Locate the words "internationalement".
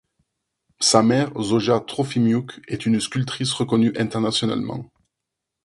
3.95-4.89